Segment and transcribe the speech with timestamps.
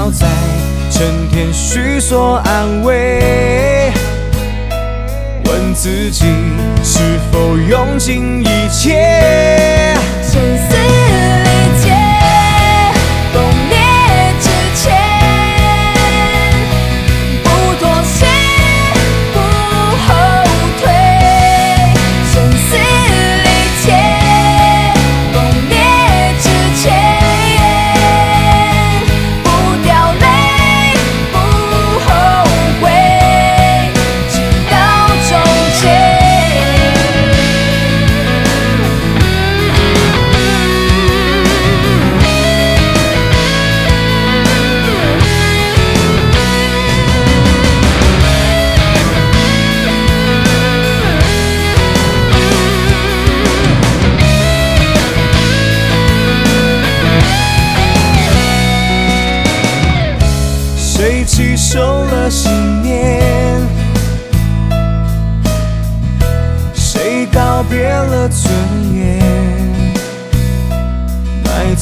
[0.00, 0.26] 要在
[0.90, 3.92] 成天虚说安慰，
[5.44, 6.24] 问自己
[6.82, 9.94] 是否用尽一切。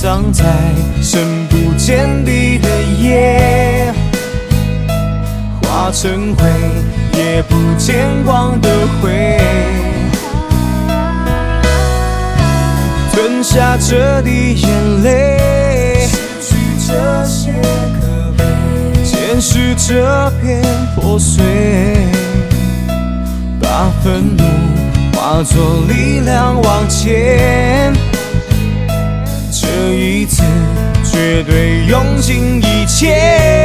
[0.09, 0.42] 葬在
[1.03, 1.20] 深
[1.51, 3.92] 不见底的夜，
[5.61, 6.48] 化成灰
[7.12, 8.70] 也不见光的
[9.03, 9.39] 灰，
[13.12, 16.56] 吞下这滴眼泪，失去
[16.89, 17.53] 这些
[18.01, 18.45] 可悲，
[19.05, 20.62] 捡拾这片
[20.97, 21.45] 破碎，
[23.61, 24.42] 把愤怒
[25.14, 27.92] 化作力量往前。
[29.78, 30.42] 这一次
[31.04, 33.58] 绝对用尽一切。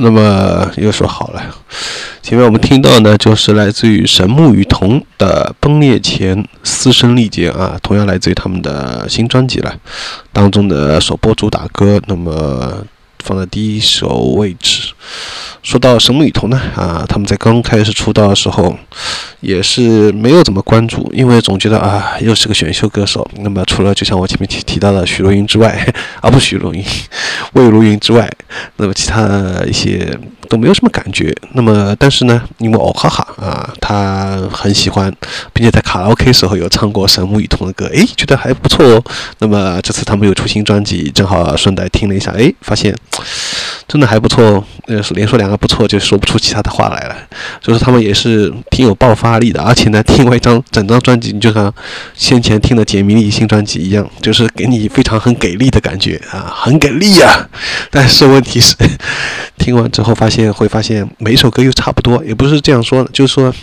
[0.00, 1.42] 那么又说好了。
[2.22, 9.74] 前面我们听到呢，就是来自于神木与桐的《崩裂前嘶声力竭》啊，同样来自于他们的新专辑了，
[10.32, 12.84] 当中的首播主打歌，那么
[13.22, 14.92] 放在第一首位置。
[15.62, 18.74] 说到神木雨桐呢，啊，他们在刚开始出道的时候，
[19.40, 23.28] 也是没有怎么关注，因为总觉得啊，又是个选秀歌手。
[23.42, 25.86] 那么除了就像我前面提提到的许茹芸之外，
[26.22, 26.82] 啊，不许茹芸，
[27.52, 28.30] 魏如云之外，
[28.76, 29.28] 那么其他
[29.66, 30.18] 一些
[30.48, 31.34] 都没有什么感觉。
[31.52, 35.14] 那么但是呢，因为哦哈哈啊，他很喜欢，
[35.52, 39.04] 并且在卡拉 OK 时候有唱过神木雨桐的歌，诶，觉得还不错哦。
[39.40, 42.94] 那么这次他们又出新专辑，正好顺带听了一下，诶，发现
[43.88, 44.64] 真的还不错。
[44.86, 47.16] 呃，连说两个不错，就说不出其他的话来了。
[47.60, 51.72] 就是他们也是挺有爆发力的，而且呢，听完一张整张专辑，你就像
[52.14, 57.48] 先前听的简明丽新专辑一样，就是给你非常很给力的感觉啊，很给力呀、
[57.90, 58.74] 但是问题是，
[59.58, 63.54] 听完之后发现会发现每首歌又差不多，也不是这样说的，就是说。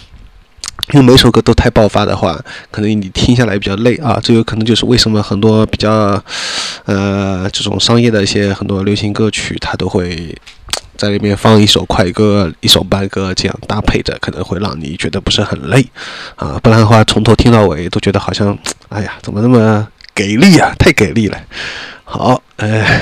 [0.93, 2.39] 因为每首歌都太爆发的话，
[2.71, 4.19] 可能你听下来比较累啊。
[4.23, 6.23] 这有可能就是为什么很多比较，
[6.85, 10.33] 呃，这种商业的一些很多流行歌曲，它都会
[10.95, 15.85] 在里面放一首快歌、一首慢歌，这样搭配着，可能会让你觉得不是很累
[16.37, 16.57] 啊。
[16.63, 18.57] 不然的话，从头听到尾都觉得好像，
[18.87, 19.85] 哎呀，怎么那么
[20.15, 20.73] 给力啊？
[20.79, 21.37] 太给力了。
[22.05, 23.01] 好，哎，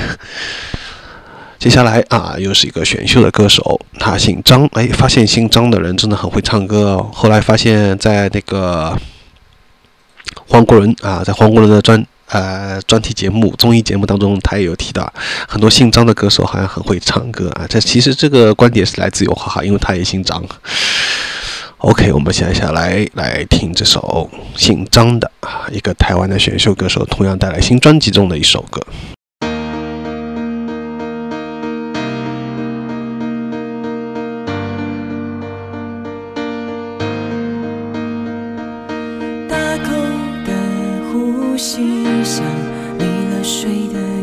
[1.66, 4.64] 接下来啊，又是一个选秀的歌手，他姓张。
[4.74, 7.10] 哎，发现姓张的人真的很会唱歌哦。
[7.12, 8.96] 后来发现，在那个
[10.46, 12.06] 黄国伦啊，在黄国伦的专。
[12.28, 15.12] 呃，专题节目、综艺节目当中，他也有提到，
[15.48, 17.66] 很多姓张的歌手好像很会唱歌啊。
[17.68, 20.40] 这其实这个观点是来自于我哈哈，因为他也姓张。
[21.78, 28.80] OK，我们接下来来听这首姓张的啊，一个台湾的选秀歌手，同样带来新专辑中的一首歌。
[41.68, 42.44] 心上
[42.96, 44.15] 离了谁的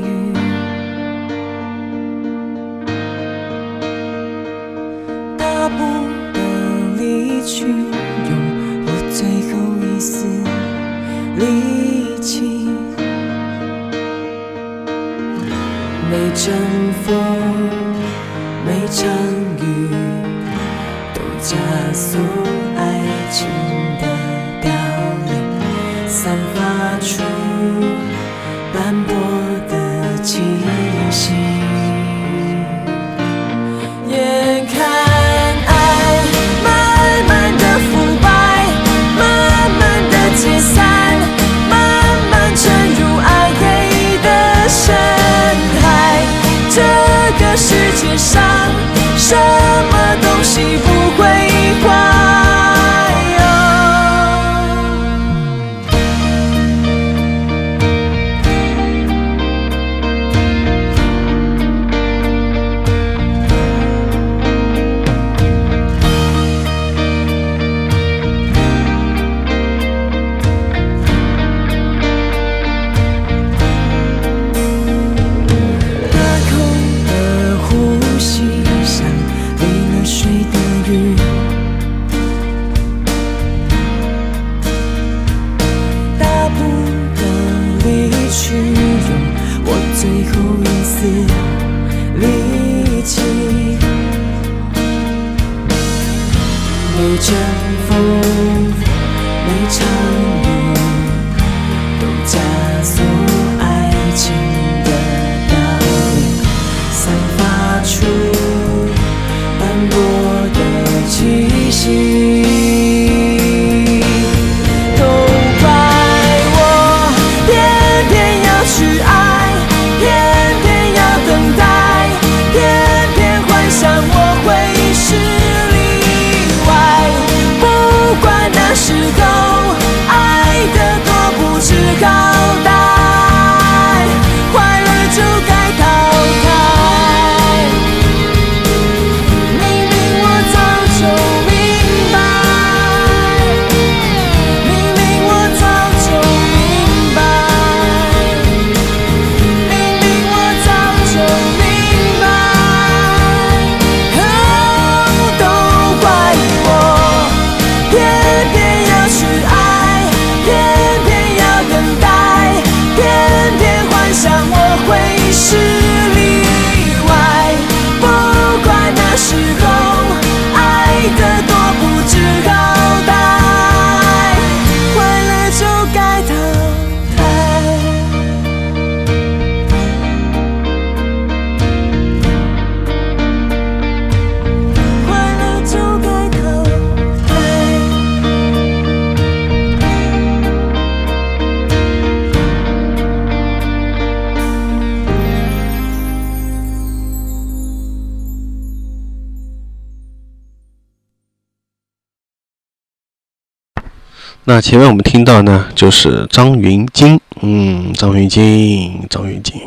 [204.56, 209.60] 那前面我们听到呢，就是张芸京，嗯，张芸京，张芸京，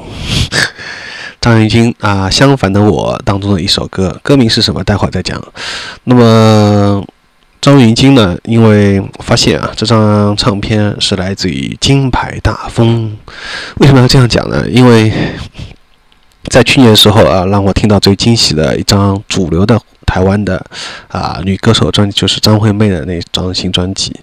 [1.42, 4.84] 张芸京啊，相反的我当中的一首歌，歌名是什么？
[4.84, 5.42] 待会儿再讲。
[6.04, 7.04] 那么
[7.60, 13.16] 张芸京呢，因为发现啊，这张唱片是来自于金牌大风，
[13.78, 14.64] 为什么要这样讲呢？
[14.70, 15.12] 因为
[16.44, 20.64] 在去年的时候啊，让我听到最惊喜的一张主流的台湾的
[21.08, 24.14] 啊女歌手专辑，就是张惠妹的那张新专辑。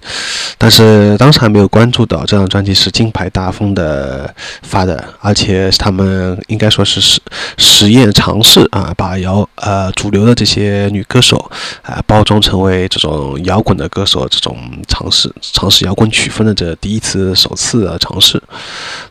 [0.58, 7.20] 但是当时还没有关注到这张专辑是金牌大风的发的，而且他们应该说是实
[7.58, 18.42] 实验尝试啊，把摇呃主流的这些女歌手啊包装成为这种摇滚的歌手，这种尝试尝试摇滚曲风的这第一次首次的尝试。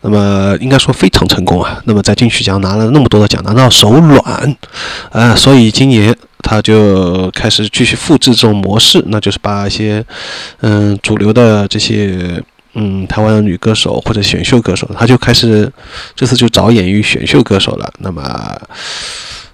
[0.00, 1.80] 那么应该说非常成功啊。
[1.84, 4.56] 那么在金曲奖拿了那么多的奖，拿到手软
[5.10, 6.16] 啊，所以今年。
[6.42, 10.04] 他就开始继续复制这种模式，那就是把一些，
[10.60, 12.42] 嗯，主流的这些，
[12.74, 15.72] 嗯，台湾的女歌手或者选秀歌手，他就开始
[16.14, 17.90] 这次就着眼于选秀歌手了。
[18.00, 18.22] 那么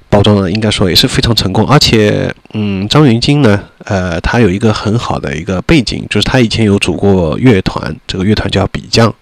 [0.09, 1.67] 包装呢，应该说也是非常成功。
[1.67, 9.15] 而且，嗯，张芸京呢，呃，他有一个很好的一个背景，就是他以前有组过乐团，这个乐团叫比将。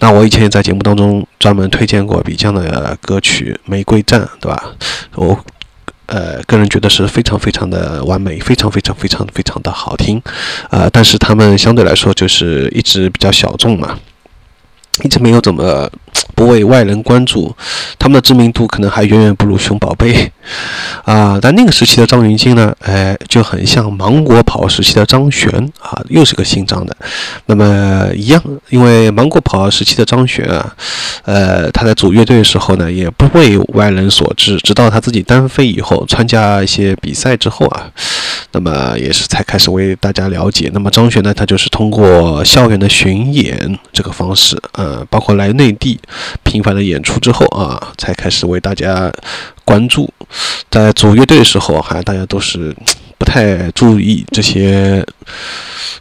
[0.00, 4.64] 那我以前也在节目当中专门推荐过比将的歌曲《玫瑰战》，对吧？
[5.14, 5.38] 我。
[6.06, 10.20] 呃，个人觉得是非常非常的完美，非常非常非常非常的好听，
[10.70, 13.98] 呃，但是他们相对来说就是一直比较小众嘛，
[15.02, 15.90] 一直没有怎么。
[16.34, 17.54] 不为外人关注，
[17.98, 20.32] 他们的知名度可能还远远不如熊宝贝，
[21.04, 21.38] 啊！
[21.40, 26.96] 但那个时期的张芸京呢，哎，就很像芒果跑时期的张悬啊，又是个姓张的。
[27.46, 30.74] 那么一样，因为芒果跑时期的张悬啊，
[31.24, 37.88] 呃，他在组乐队的时候呢，也不为外人所知，直到他自己单飞以后，参加一些比赛之后啊，
[38.52, 40.70] 那么也是才开始为大家了解。
[40.74, 46.00] 那么张悬呢，他就是通过校园的巡演这个方式，呃，包括来内地。
[46.42, 49.12] 频繁的演出之后啊，才开始为大家
[49.64, 50.12] 关注。
[50.70, 52.74] 在组乐队的时候，还大家都是
[53.18, 55.04] 不太注意这些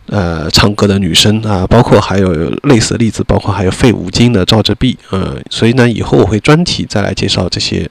[0.07, 2.31] 呃唱歌的女生啊，包括还有
[2.63, 7.89] 类似的例子，包括还有废五金的赵志碧，嗯，所以呢，以后我会专题再来介绍这些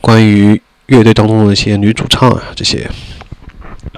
[0.00, 2.88] 关于乐队当中的一些女主唱啊这些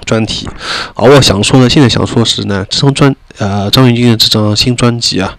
[0.05, 0.49] 专题。
[0.95, 3.15] 而我想说呢，现在想说的是呢，这张专。
[3.39, 5.33] 呃，张芸京的这张新专辑啊，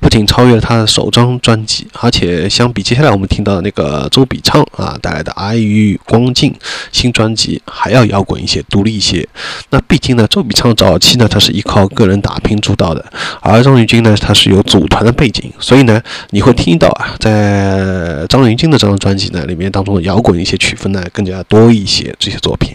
[0.00, 6.52] 不仅超越了他的首张专辑，而且相比接下来我们听到的那个周笔畅啊带来的《爱与光境》
[6.90, 9.24] 新专辑还要摇滚一些、独立一些。
[9.70, 13.04] 那毕竟呢，周笔畅早期呢他是依靠个人打拼出道的，
[13.40, 22.74] 而张芸京呢他是有组团的背景，所以呢你会听到啊，在张芸京的这张专辑呢里面当中的摇滚一些曲风呢更加多一些这些作品。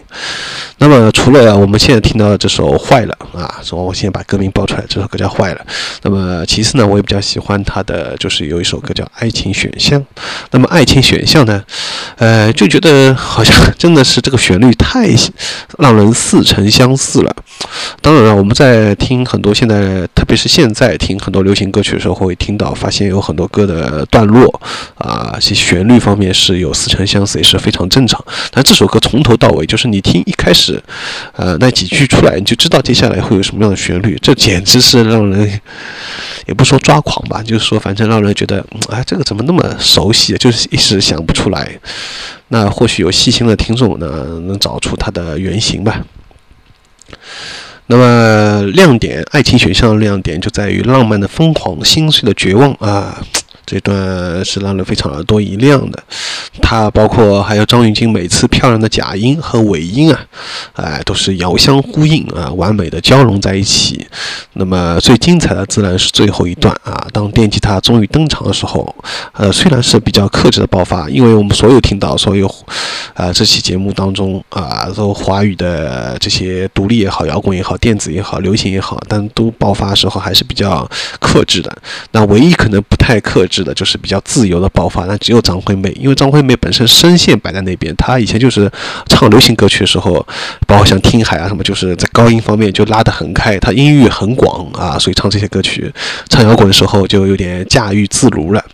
[0.78, 4.66] 那么除了我们现在听到的这首《坏了》啊，说我先把歌名报。
[4.70, 5.66] 出来这首歌叫坏了，
[6.02, 10.00] 那么其次呢，我也比较喜欢他的，就是有一首歌叫《爱情选项》。
[10.52, 11.64] 那么《爱情选项》呢，
[12.16, 15.08] 呃，就觉得好像真的是这个旋律太
[15.78, 17.34] 让人似曾相似了。
[18.00, 24.60] 当然了，我们在听很多现在，特别是现在听很多流行歌曲的时候，会听到发现有很多歌的段落
[24.98, 28.24] 啊，些旋律方面是有似曾相识，也是非常正常。
[28.52, 30.80] 但这首歌从头到尾，就是你听一开始，
[31.34, 35.60] 呃，那几句出来，你就知道接下来会有什么样的旋律，这简直是让人
[36.46, 41.78] 也不说抓狂吧，就是说反正让人觉得，哎，这个怎么那么熟悉，就是一时想不出来。
[42.48, 44.06] 那或许有细心的听众呢，
[44.46, 46.04] 能找出它的原型吧。
[47.86, 53.20] 那么亮点，爱情选项的亮点就在于浪漫的疯狂，心碎的绝望啊。
[53.70, 56.02] 这段是让人非常耳朵一亮的，
[56.60, 60.26] 它包括还有张芸京每次漂亮的假音和尾音啊，
[60.72, 64.04] 哎，都是遥相呼应啊，完美的交融在一起。
[64.54, 68.92] 那么最精彩的自然是最后一段啊，当电吉他终于登场的时候，
[69.34, 72.52] 呃，虽然是比较克制的爆发，因为我们所有听到所有
[73.14, 81.72] 啊这期节目当中啊，都华语的这些独立也好、摇滚也好、电子也好、流行也好，但都爆发时候还是比较克制的。
[82.10, 83.59] 那唯一可能不太克制。
[83.62, 88.70] 的就是比较自由的爆发，那只有张惠妹，因为张惠妹本身声线摆在那边，她以前就是
[89.06, 90.26] 唱流行歌曲的时候，
[90.66, 95.92] 包括像《听海》啊什么，就是在高音方面就拉得很开，她音域很广啊，所以唱这些歌曲，
[96.28, 98.64] 唱摇滚的时候就有点驾驭自如了。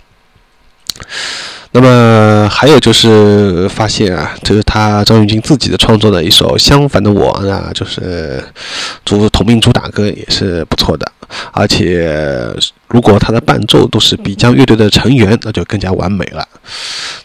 [1.77, 8.43] 那么还有就是发现啊，就是他张芸京自己的创作的一首《相反的我》啊，就是
[9.05, 11.07] 主同名主打歌也是不错的，
[11.53, 12.11] 而且
[12.89, 16.49] 如果他的伴奏都是比江乐队的成员，那就更加完美了。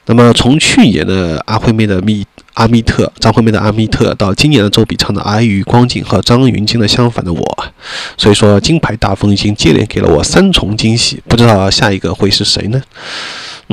[0.08, 7.40] 那么从去年的阿惠妹的密阿密特，张惠妹的阿密特，到今年的周笔畅的爱与光景和张芸京的《相反的我》，
[8.18, 12.82] 所以说金牌大风已经接连给了我三重惊喜，不知道下一个会是谁呢？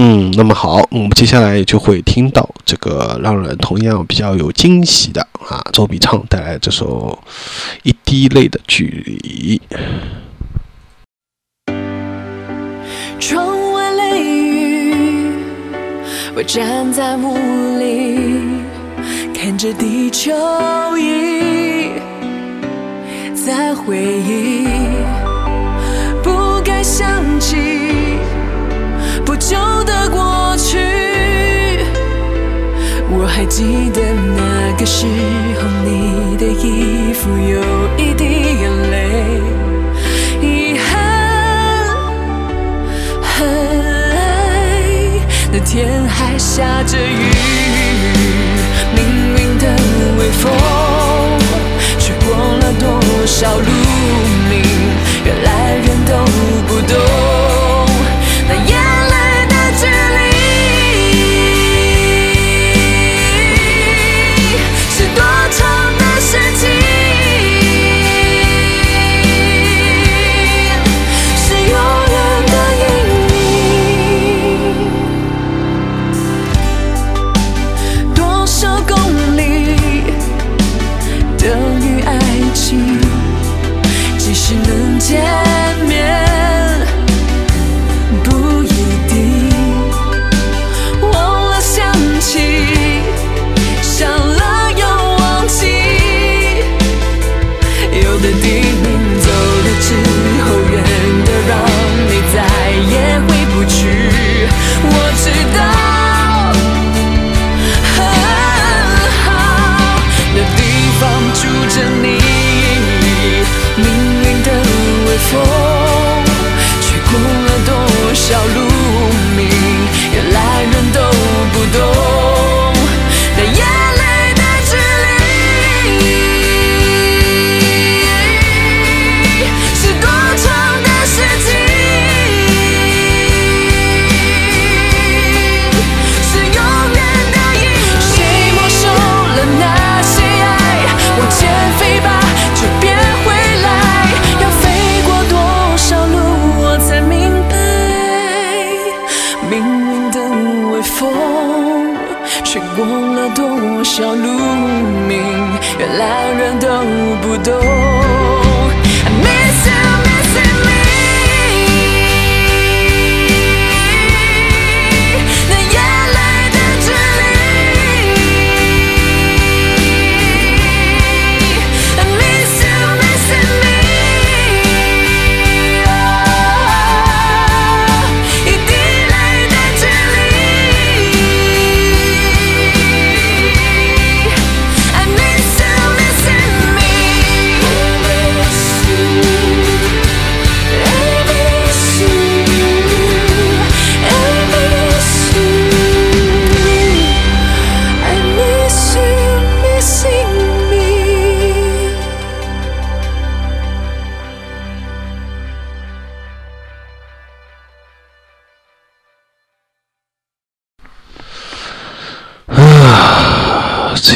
[0.01, 7.19] 嗯，那么好，我们接下来就会听到这个让人同样比较有惊喜的啊，周笔畅带来这首
[7.83, 9.61] 《一滴泪的距离》。
[13.19, 15.35] 窗外雷雨，
[16.37, 17.35] 我站在雾
[17.81, 18.63] 里。
[19.35, 20.31] 看着地球
[20.97, 21.91] 仪，
[23.35, 24.65] 在回忆，
[26.23, 27.09] 不该想
[27.41, 27.57] 起
[33.29, 34.01] 还记得
[34.37, 35.07] 那个时
[35.61, 37.63] 候，你的衣服有
[37.97, 38.25] 一滴
[38.61, 39.41] 眼泪，
[40.43, 40.89] 遗憾。
[45.53, 47.31] 那天还下着雨，
[48.97, 48.99] 命
[49.37, 49.65] 运的
[50.19, 50.51] 微风
[52.01, 52.87] 吹过了多
[53.25, 53.71] 少路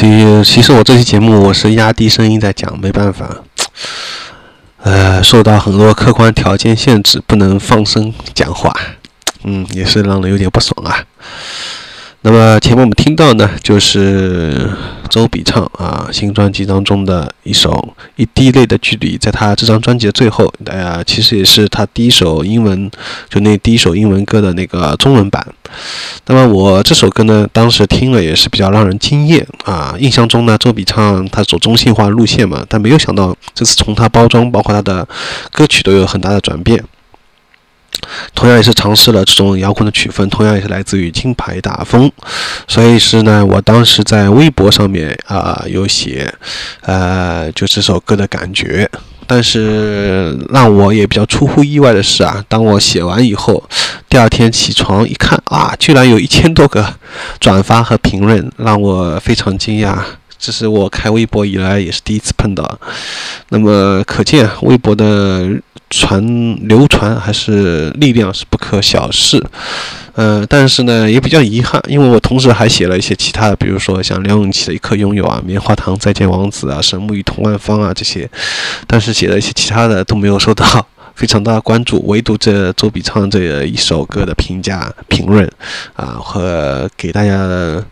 [0.03, 3.37] 其其实我这期节目我是压低声音在讲，没办法，
[4.81, 8.75] 呃，受到很多客观条件限制，不能放声讲话，
[9.45, 11.05] 嗯，也是让人有点不爽啊。
[12.25, 14.69] 那么前面我们听到呢，就是
[15.09, 17.69] 周笔畅啊新专辑当中的一首
[18.15, 22.89] 《一滴泪的距离》，在他这张专辑的最后，大家其实也是他第一首英文，
[23.29, 25.45] 就那第一首英文歌的那个中文版。
[26.27, 29.93] 那么我这首歌呢，当时听了也是比较让人惊艳啊。
[29.99, 35.05] 印象中呢，周笔畅他走中性化路线嘛，但没有想到这次从他包装，包括他的
[35.51, 36.81] 歌曲都有很大的转变。
[38.35, 42.11] 同样也是尝试了这种摇滚的曲风，同样也是来自于金牌大风，
[42.67, 46.33] 所以是呢，我当时在微博上面啊、有写，
[46.81, 48.89] 呃，就这首歌的感觉。
[49.25, 53.63] 但是让我也比较出乎意外的是啊，当我写完以后，
[54.09, 56.93] 第二天起床一看啊，居然有一千多个
[57.39, 59.97] 转发和评论，让我非常惊讶。
[60.43, 62.77] 这是我开微博以来也是第一次碰到。
[63.47, 65.47] 那么可见微博的
[65.89, 66.21] 传
[66.67, 69.41] 流传还是力量是不可小视。
[70.15, 78.29] 呃，但是呢也比较遗憾，因为我同时还写了一些其他的，比如说像梁咏琪的《一刻拥有》啊，《棉花糖》《再见王子》啊，《神木与童万芳》啊这些，
[78.85, 85.47] 但是写了一些其他的都没有收到非常大的关注，唯独这周笔畅这一首歌的评价评论
[85.95, 87.85] 啊和给大家的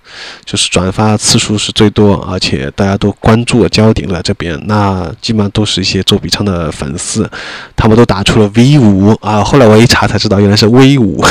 [0.44, 7.30] 就是转发次数是最多，而且大家都关注了焦点了这边，那基本上都是一些周笔畅的粉丝，
[7.76, 11.24] 他们都打出了 V 五啊，后来我一查才知道原来是 V 五。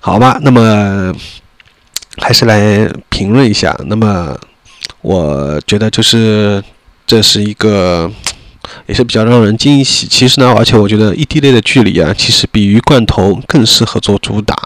[0.00, 1.14] 好吧，那么
[2.18, 3.78] 还是来评论一下。
[3.86, 4.34] 那么
[5.02, 6.62] 我觉得就是
[7.06, 8.10] 这是一个。
[8.86, 10.06] 也是比较让人惊喜。
[10.06, 14.56] 其实呢，而且我觉得异地类的距离啊，其实比鱼罐头更适合做主打。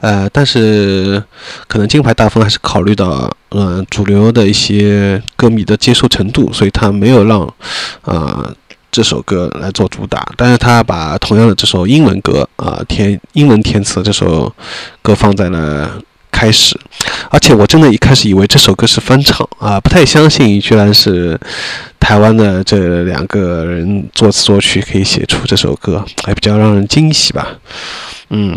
[0.00, 1.22] 呃，但是
[1.66, 7.42] 可能金牌大风还是考虑到嗯主流的一些歌迷的接受程度，所以他没有让
[8.02, 8.48] 啊
[8.90, 10.26] 这首歌来做主打。
[10.36, 14.52] 但是他把同样的这首英文歌啊填英文填词这首
[15.02, 16.00] 歌放在了。
[16.38, 16.78] 开始，
[17.30, 21.36] 而且我真的一开始以为这首歌是翻唱啊，不太相信居然是
[21.98, 27.48] 台湾的这两个人作词作曲可以写出这首歌，还比较让人惊喜吧。
[28.30, 28.56] 嗯，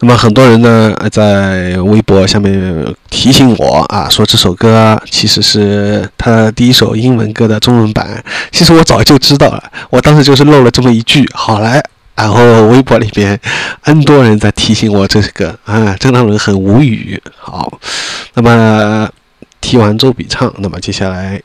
[0.00, 8.22] 那么很多人呢在微博下面提醒我啊，说这首歌其实是他第一首英文歌的中文版。
[8.52, 11.82] 其实我早就知道了，我当时就是漏了这么一句，好来。
[12.14, 13.38] 然后微博里边
[13.82, 17.20] ，N 多人在提醒我这个啊，真让人很无语。
[17.36, 17.80] 好，
[18.34, 19.08] 那么
[19.60, 21.42] 提完周笔畅，那么接下来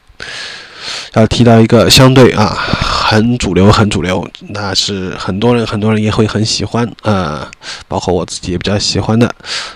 [1.13, 7.49] 要提到一个相对啊很主流、很主流，那是很多人很多人也会很喜欢啊，
[7.88, 9.34] 包括我自己也比较喜欢的。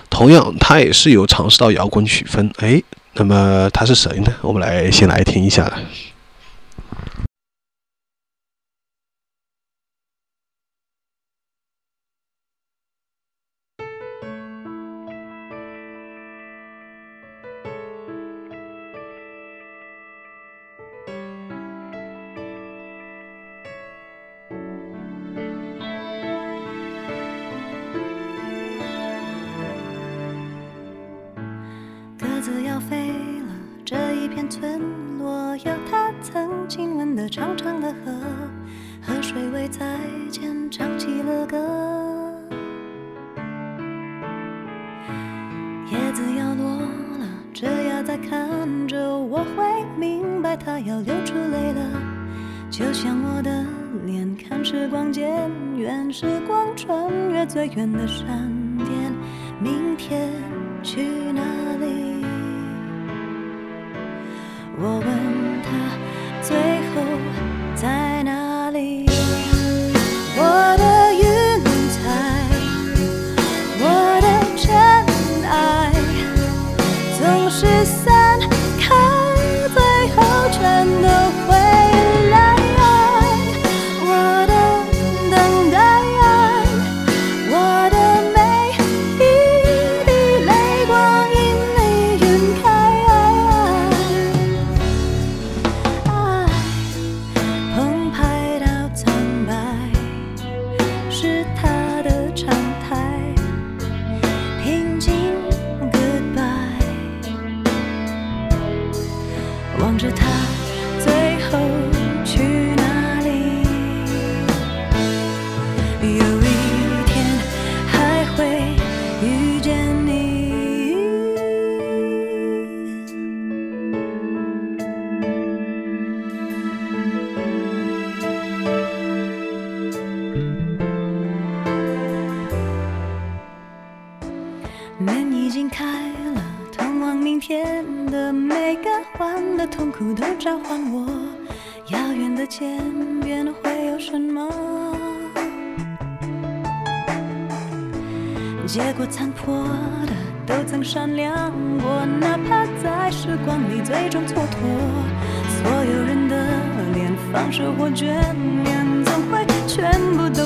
[0.08, 2.48] 同样，他也是有尝试到摇滚曲风。
[2.58, 2.80] 哎，
[3.14, 4.32] 那么他是谁呢？
[4.42, 5.70] 我们来先来听一下。
[34.48, 34.80] 村
[35.18, 38.12] 落有他曾经吻的长长的河，
[39.00, 39.98] 河水为再
[40.30, 41.56] 见唱起了歌。
[45.90, 46.80] 叶子要落
[47.18, 49.64] 了，这样再看着，我会
[49.98, 52.02] 明白它要流出泪了。
[52.70, 53.64] 就像我的
[54.04, 58.50] 脸，看时光渐远，时光穿越最远的山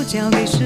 [0.09, 0.64] 交给时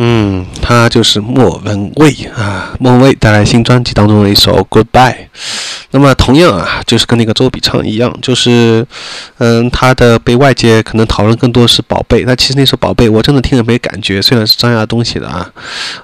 [0.00, 5.12] 嗯，他就是莫文蔚啊，莫文蔚带来新专辑当中的一首《Goodbye》。
[5.90, 8.86] 那么同样啊，就是跟那个周笔畅一样，就是，
[9.38, 15.50] 嗯，他的被外界可能讨论更多是《宝贝》，但其实那首《宝贝》我真的听着没感觉，虽然是张亚东写的啊，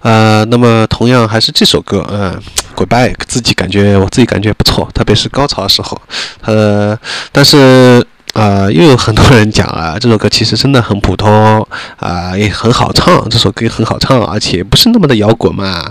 [0.03, 2.37] 呃，那么同样还是这首歌，嗯，
[2.83, 6.01] 《Goodbye》自己感觉我自己感觉不错，特别是高潮的时候，
[6.43, 6.99] 呃，
[7.31, 8.05] 但是。
[8.35, 11.67] 啊、又有很多人讲啊，这首歌其实真的很普通
[11.97, 15.83] 啊、也很好唱，这首歌也很好唱，而且不是那么的摇滚嘛。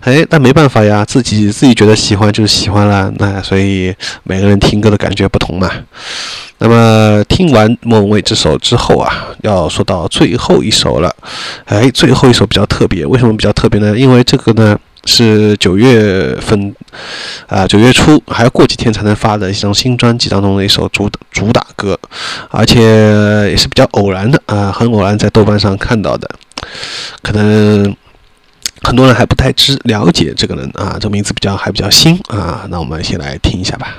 [0.00, 3.94] 哎，但没办法呀，自己自己觉得喜欢就是喜欢了，那所以
[4.24, 5.70] 每个人听歌的感觉不同嘛。
[6.58, 11.14] 那么听完莫文蔚这首之后啊，要说到最后一首了。
[11.64, 13.96] 哎，最后一首比较特别，为什么比较特别呢？
[13.96, 16.74] 因为这个呢是九月份
[17.46, 21.98] 啊，九、月初还要过几天才能发的一张新专辑当中的一首主主打歌，
[22.50, 22.80] 而且
[23.50, 26.28] 也是比较偶然的啊，很偶然在豆瓣上看到的，
[27.22, 27.94] 可能。
[28.82, 33.96] 很多人还不太知了解这个人啊，这名字比较还比较新啊，那我们先来听一下吧。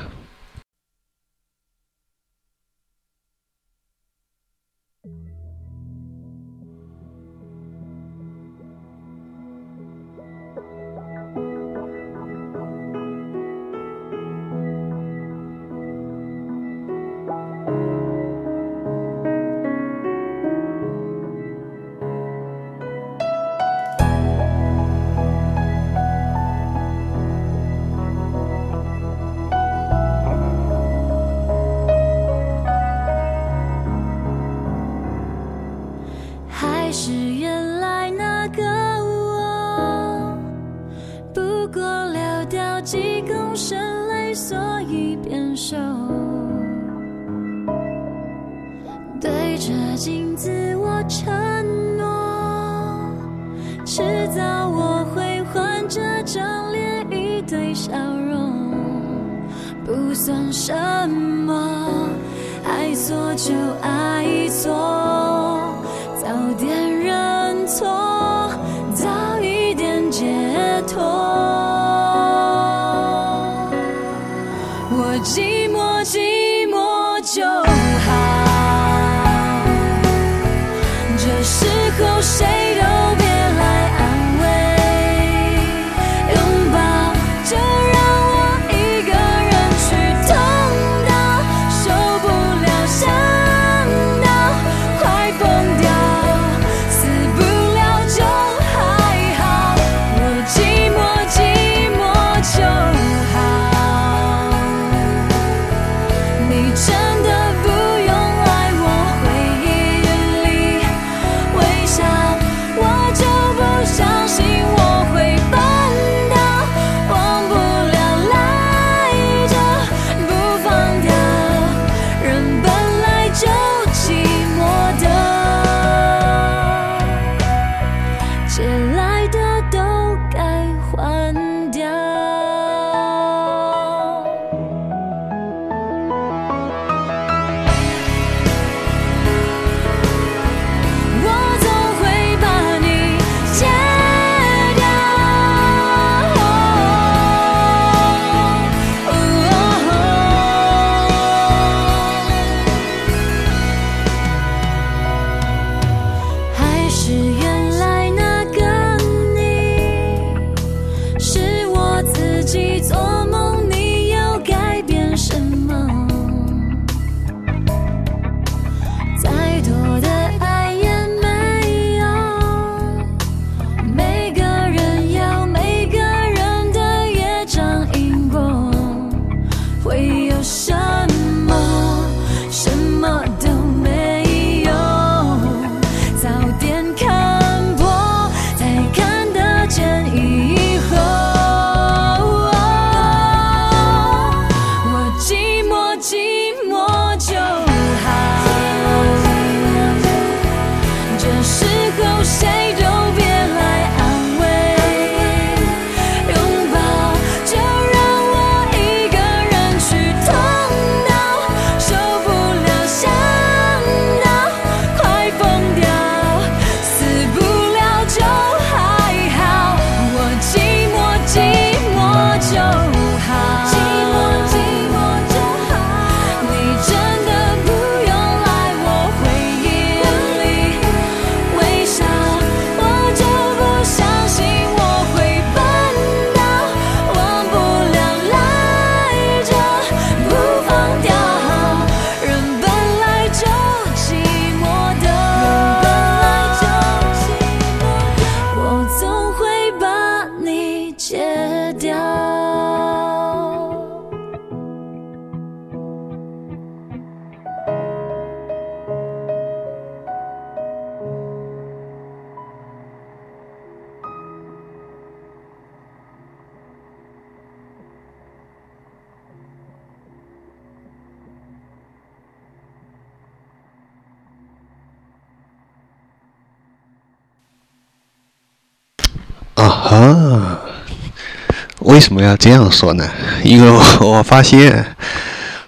[281.98, 283.10] 为什么要这样说呢？
[283.44, 284.86] 因为 我发现，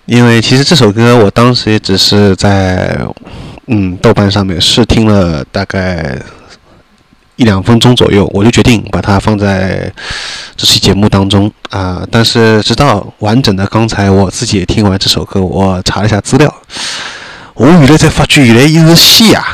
[0.06, 2.96] 因为其实这首歌我当时也只是在
[3.66, 6.16] 嗯豆瓣上面试听了大概
[7.36, 9.92] 一两分钟左右，我就决定把它放在
[10.56, 12.06] 这期节目当中啊。
[12.12, 16.56] 但是直到完整的刚才我自己也听完这首歌，我查了一下资料，
[17.56, 19.48] 无语了才发觉原来一是戏啊。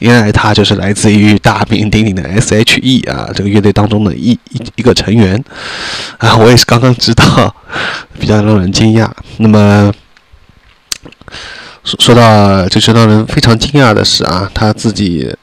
[0.00, 5.42] 原来他就是来自于大名鼎鼎的 S.H.E 啊，这个乐队当中的一一一个成员
[6.18, 7.54] 啊，我也是刚刚知道，
[8.18, 9.08] 比较让人惊讶。
[9.38, 9.90] 那么
[11.84, 15.34] 说说到，就是让人非常惊讶的是啊，他自己。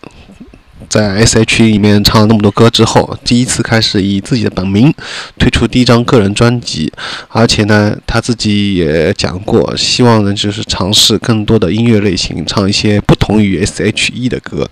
[0.89, 4.93] 在 S.H.E 里面唱了那么多歌之后，第一次开始以自己的本名
[5.37, 6.91] 推出第一张个人专辑，
[7.27, 14.65] 而且呢，他自己也讲过，希望呢就是尝试更多的音乐类型，唱一些不同于 S.H.E 的歌。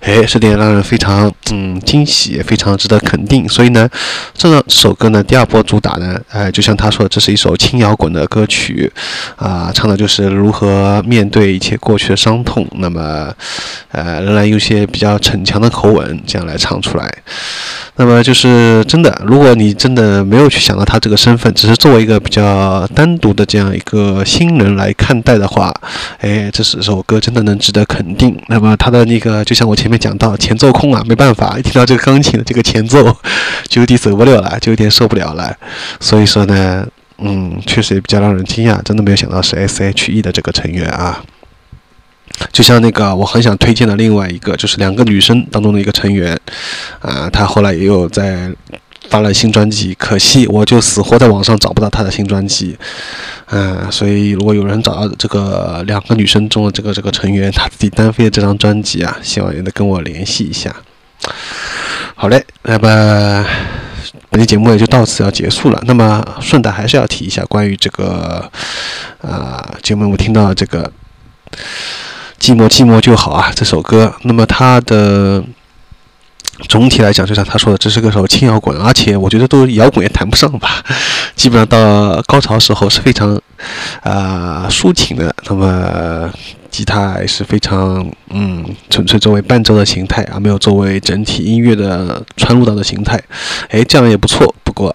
[0.00, 3.48] 哎，这点让人非常嗯惊喜，也非常值得肯定。
[3.48, 3.88] 所以呢，
[4.36, 8.92] 这首歌呢，第二波主打呢，哎，就像他说，这是一首轻摇滚的歌曲，
[9.36, 12.68] 啊，唱的就是如何面对一切过去的伤痛。
[12.76, 13.32] 那么，
[13.92, 15.53] 呃，仍然有些比较逞强。
[15.54, 17.14] 强的口吻，这样来唱出来，
[17.94, 19.16] 那么就是真的。
[19.24, 25.72] 如果你真的没有去想到他这个身份，只是作为一个比较单独的这样一个新人来看待的话，
[26.18, 28.36] 哎，这是首歌真的能值得肯定。
[28.48, 33.16] 那么他的那个，就像我前面讲到，前奏控啊，没办法，一听到这个钢琴的这个前奏，
[33.68, 35.56] 就有点走不了了，就有点受不了了。
[36.00, 36.84] 所以说呢，
[37.18, 41.22] 嗯，确实也比较让人惊讶，真的没有想到是 S.H.E 的这个成员啊。
[42.52, 46.38] 就像那个我很想推荐的另外一个，就是两个女生当中的一个成员，
[47.00, 48.50] 啊，她后来也有在
[49.08, 52.76] 发了新专辑，可惜我就死活在网上找不到她的新专辑，
[53.50, 60.74] 嗯，所以如果有人找到这个两个女生中的这个这个成员，她自己单飞的这张专辑啊，希望也能跟我联系一下。
[62.16, 63.46] 好嘞，那么
[64.28, 65.80] 本期节目也就到此要结束了。
[65.86, 68.50] 那么顺带还是要提一下关于这个
[69.22, 70.90] 啊节目，我听到这个。
[72.44, 74.14] 寂寞寂寞就好啊，这首歌。
[74.24, 75.42] 那么它的
[76.68, 80.84] 总体来讲，就像他说的，这是个首轻摇滚，而且我觉得都摇滚也谈不上吧。
[81.34, 83.40] 基本上到高潮时候是非常
[84.02, 85.34] 啊抒情的。
[85.48, 86.30] 那么
[86.70, 93.18] 吉他也是非常嗯纯粹作为伴奏的形态，而没有作为整体音乐的传入到的形态。
[93.70, 94.54] 哎，这样也不错。
[94.62, 94.94] 不过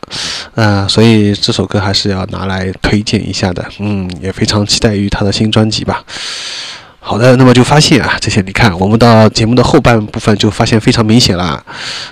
[0.54, 3.66] 啊，所以这首歌还是要拿来推荐一下的。
[3.80, 6.04] 嗯，也非常期待于他的新专辑吧。
[7.02, 11.64] 好的，那么就发现啊，这些你看，我们到节目的后半部分就发现非常明显了。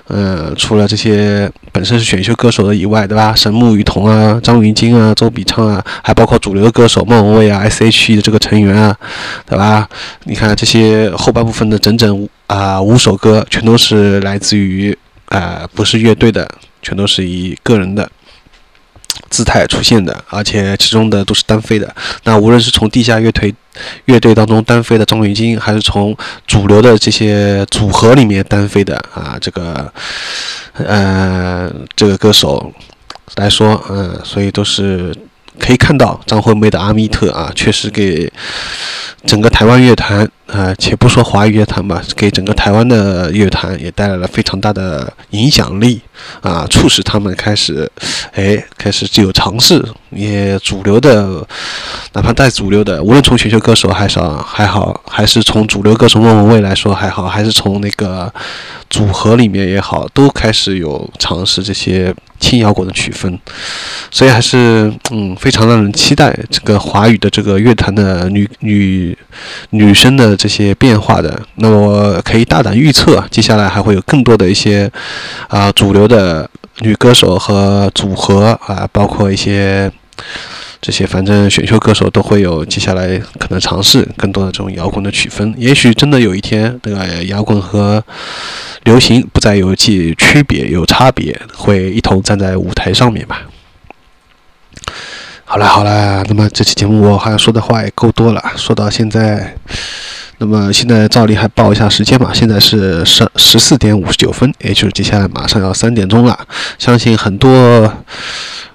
[0.08, 3.36] 嗯，除了这些本身是选秀歌手的以外，对吧？
[3.36, 8.96] 神木雨桐啊，张芸京啊，周笔畅啊，还包括主流的歌手莫文蔚啊，S.H.E 的这个成员啊，
[9.46, 9.88] 对吧？
[10.24, 16.48] 你看这些后半部分的整整啊五首歌，全都是来自于啊不是乐队的，
[16.82, 18.10] 全都是以个人的。
[19.30, 21.94] 姿态出现的，而且其中的都是单飞的。
[22.24, 23.54] 那无论是从地下乐队
[24.06, 26.16] 乐队当中单飞的张芸京，还是从
[26.46, 29.92] 主流的这些组合里面单飞的啊，这个
[30.74, 32.72] 呃这个歌手
[33.36, 35.16] 来说，嗯，所以都是
[35.60, 38.32] 可以看到张惠妹的阿密特啊，确实给
[39.26, 40.30] 整个台湾乐坛。
[40.48, 46.00] 呃，且不说华语乐坛吧，给整个台湾的乐坛也带来了非常大的影响力
[46.40, 47.92] 啊，促使他们开始，
[48.32, 51.46] 哎，开始具有尝试，也主流的，
[52.14, 58.34] 哪怕带主流的，无论从选秀歌手还是还好，还是从主流歌手莫文蔚来说还好，还是从那个
[58.90, 63.38] 组合里面也好，都开始有尝试这些轻摇滚的曲风，
[64.12, 69.18] 所以还是嗯，非常让人期待这个华语的这个乐坛的女女
[69.72, 70.38] 女生的。
[70.38, 74.88] 这些变化的，那么可以大胆预测，接下来还会有更多的一些
[75.48, 76.48] 啊主流的
[76.82, 79.92] 女歌手和组合啊，包括一些
[80.82, 85.54] 这些反正选秀歌手都会有接下来可能尝试更多的这种摇滚的曲风。
[85.58, 88.04] 也许真的有一天，那个摇滚和
[88.84, 93.42] 流行不再有其区别、有差别，会一同站在舞台上面吧。
[95.46, 99.56] 好了好了，那么这期节目我好像说的话也够多了，说到现在。
[100.40, 106.48] 那么现在照例还报一下时间吧，现在是十十四点五十九分，也就是接下来马上要三点钟了。
[106.78, 107.92] 相信很多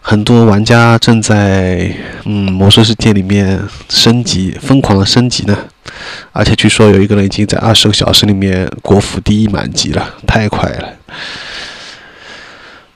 [0.03, 1.91] 很多玩家正在
[2.25, 5.57] 嗯魔兽世界里面升级，疯狂的升级呢。
[6.33, 10.89] 而且据说有一个人已经在二十个小时里面国服第一满级了，太快了。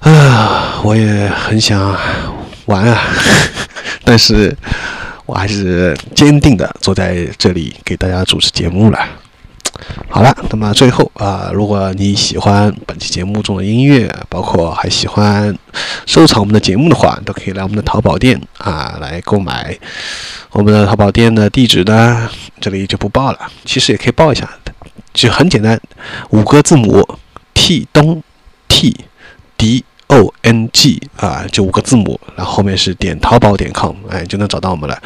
[0.00, 1.96] 啊，我也很想
[2.66, 3.00] 玩啊，
[4.04, 4.54] 但是。
[5.26, 8.98] 我还是坚定的坐在这里给大家主持节目了。
[10.08, 15.56] 好了，那么最后啊，如果你喜欢本期节目中的音乐，包括还喜欢
[16.06, 19.76] 收藏我们的节目的话，都可以来我们的淘宝店啊来购买。
[20.50, 22.28] 我们的淘宝店的地址呢，
[22.60, 24.48] 这里就不报了，其实也可以报一下，
[25.12, 25.80] 就很简单，
[26.30, 27.06] 五个字母
[27.54, 28.22] T 东
[28.68, 29.04] T
[29.56, 29.84] D。
[30.08, 34.96] O N G 啊，就五个字母，然后后面是点淘宝点 com，哎，就能找到我们了。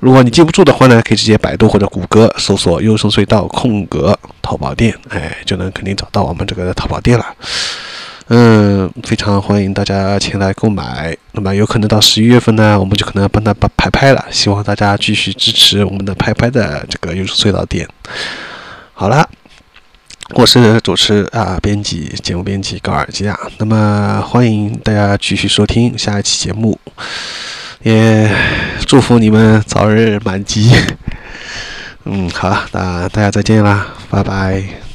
[0.00, 7.26] 如果你记不住的话呢，可以直接百度或者谷歌搜索“优声隧道空格淘宝店”，哎，就能肯定找到我们这个淘宝店了。
[8.28, 11.16] 嗯，非常欢迎大家前来购买。
[11.32, 14.24] 那么有可能到十一月份呢，我们就可能要帮他把拍拍了。
[14.30, 17.86] 希望大家继续支持我们的拍拍的这个优声隧道店。
[18.94, 19.28] 好了。
[20.34, 23.38] 我是主持啊，编辑节目编辑高尔基亚。
[23.58, 26.78] 那么欢迎大家继续收听下一期节目，
[27.82, 28.28] 也
[28.86, 30.72] 祝福你们早日满级。
[32.04, 34.85] 嗯，好，那大家再见啦，拜拜。